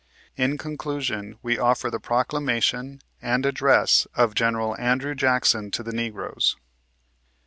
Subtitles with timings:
[0.35, 6.55] In conclusion we offer the proclamation and address of General Andrew Jackson to the Negroes.